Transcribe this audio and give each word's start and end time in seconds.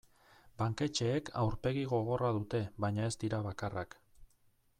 Banketxeek 0.61 1.29
aurpegi 1.43 1.83
gogorra 1.93 2.33
dute 2.39 2.63
baina 2.87 3.07
ez 3.11 3.15
dira 3.27 3.43
bakarrak. 3.51 3.97